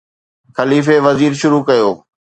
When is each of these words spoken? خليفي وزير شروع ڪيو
خليفي 0.57 0.95
وزير 1.07 1.33
شروع 1.41 1.61
ڪيو 1.69 1.89